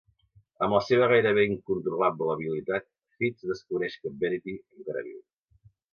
Amb 0.67 0.75
la 0.75 0.79
seva 0.85 1.09
gairebé 1.11 1.43
incontrolable 1.49 2.31
habilitat, 2.35 2.87
Fitz 3.19 3.49
descobreix 3.53 3.99
que 4.03 4.15
Verity 4.25 4.57
encara 4.59 5.05
viu. 5.11 5.21